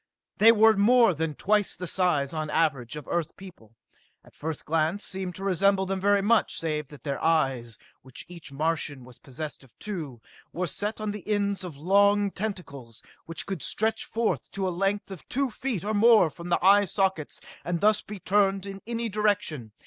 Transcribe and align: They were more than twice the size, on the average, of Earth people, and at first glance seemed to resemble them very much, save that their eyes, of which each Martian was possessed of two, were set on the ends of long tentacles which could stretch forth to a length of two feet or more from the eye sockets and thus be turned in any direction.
They 0.39 0.51
were 0.51 0.75
more 0.75 1.13
than 1.13 1.35
twice 1.35 1.75
the 1.75 1.85
size, 1.85 2.33
on 2.33 2.47
the 2.47 2.55
average, 2.55 2.95
of 2.95 3.07
Earth 3.07 3.37
people, 3.37 3.75
and 4.23 4.31
at 4.31 4.35
first 4.35 4.65
glance 4.65 5.05
seemed 5.05 5.35
to 5.35 5.43
resemble 5.43 5.85
them 5.85 6.01
very 6.01 6.23
much, 6.23 6.57
save 6.59 6.87
that 6.87 7.03
their 7.03 7.23
eyes, 7.23 7.75
of 7.75 7.85
which 8.01 8.25
each 8.27 8.51
Martian 8.51 9.03
was 9.03 9.19
possessed 9.19 9.63
of 9.63 9.77
two, 9.77 10.19
were 10.51 10.65
set 10.65 10.99
on 10.99 11.11
the 11.11 11.27
ends 11.27 11.63
of 11.63 11.77
long 11.77 12.31
tentacles 12.31 13.03
which 13.27 13.45
could 13.45 13.61
stretch 13.61 14.03
forth 14.05 14.49
to 14.53 14.67
a 14.67 14.71
length 14.73 15.11
of 15.11 15.29
two 15.29 15.51
feet 15.51 15.83
or 15.83 15.93
more 15.93 16.31
from 16.31 16.49
the 16.49 16.57
eye 16.65 16.85
sockets 16.85 17.39
and 17.63 17.79
thus 17.79 18.01
be 18.01 18.19
turned 18.19 18.65
in 18.65 18.81
any 18.87 19.07
direction. 19.07 19.71